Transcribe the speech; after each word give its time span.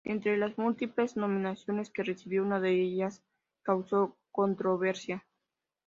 Entre 0.03 0.35
las 0.35 0.57
múltiples 0.57 1.15
nominaciones 1.15 1.91
que 1.91 2.01
recibió, 2.01 2.41
una 2.41 2.59
de 2.59 2.71
ellas 2.71 3.21
causó 3.61 4.17
controversia. 4.31 5.23